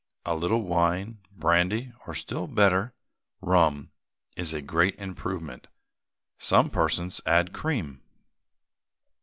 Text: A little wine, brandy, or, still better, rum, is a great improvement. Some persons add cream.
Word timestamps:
A 0.25 0.33
little 0.33 0.63
wine, 0.63 1.19
brandy, 1.31 1.93
or, 2.07 2.15
still 2.15 2.47
better, 2.47 2.95
rum, 3.39 3.91
is 4.35 4.51
a 4.51 4.59
great 4.59 4.95
improvement. 4.95 5.67
Some 6.39 6.71
persons 6.71 7.21
add 7.27 7.53
cream. 7.53 8.01